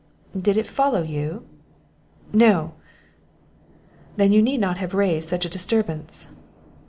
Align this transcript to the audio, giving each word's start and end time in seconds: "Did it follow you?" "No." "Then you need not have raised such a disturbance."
"Did 0.35 0.57
it 0.57 0.65
follow 0.65 1.03
you?" 1.03 1.45
"No." 2.33 2.73
"Then 4.17 4.31
you 4.31 4.41
need 4.41 4.59
not 4.59 4.79
have 4.79 4.95
raised 4.95 5.29
such 5.29 5.45
a 5.45 5.47
disturbance." 5.47 6.27